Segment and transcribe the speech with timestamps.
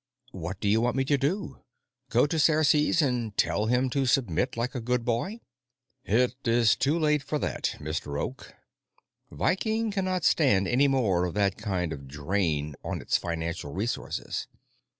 [0.31, 1.61] "What do you want me to do?
[2.09, 5.41] Go to Ceres and tell him to submit like a good boy?"
[6.03, 8.19] "It is too late for that, Mr.
[8.19, 8.55] Oak.
[9.29, 14.47] Viking cannot stand any more of that kind of drain on its financial resources.